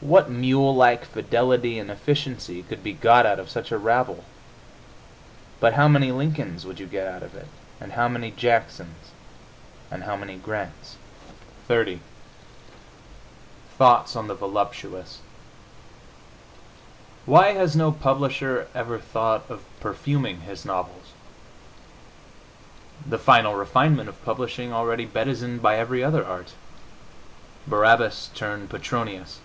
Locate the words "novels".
20.64-21.06